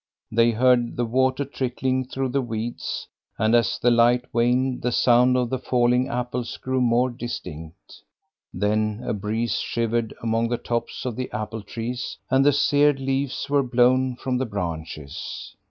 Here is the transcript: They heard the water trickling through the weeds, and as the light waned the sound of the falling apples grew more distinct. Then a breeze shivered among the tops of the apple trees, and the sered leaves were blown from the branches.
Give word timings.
They 0.31 0.49
heard 0.49 0.97
the 0.97 1.05
water 1.05 1.45
trickling 1.45 2.05
through 2.05 2.29
the 2.29 2.41
weeds, 2.41 3.07
and 3.37 3.53
as 3.53 3.77
the 3.77 3.91
light 3.91 4.25
waned 4.33 4.81
the 4.81 4.91
sound 4.91 5.37
of 5.37 5.51
the 5.51 5.59
falling 5.59 6.07
apples 6.07 6.57
grew 6.57 6.81
more 6.81 7.11
distinct. 7.11 8.01
Then 8.51 9.03
a 9.05 9.13
breeze 9.13 9.59
shivered 9.59 10.15
among 10.23 10.49
the 10.49 10.57
tops 10.57 11.05
of 11.05 11.15
the 11.15 11.31
apple 11.31 11.61
trees, 11.61 12.17
and 12.31 12.43
the 12.43 12.49
sered 12.49 12.97
leaves 12.97 13.47
were 13.47 13.61
blown 13.61 14.15
from 14.15 14.39
the 14.39 14.47
branches. 14.47 15.55